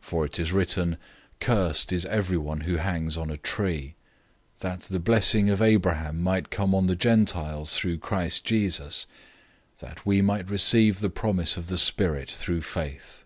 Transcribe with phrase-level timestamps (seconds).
[0.00, 0.98] For it is written,
[1.40, 6.22] "Cursed is everyone who hangs on a tree,"{Deuteronomy 21:23} 003:014 that the blessing of Abraham
[6.22, 9.06] might come on the Gentiles through Christ Jesus;
[9.80, 13.24] that we might receive the promise of the Spirit through faith.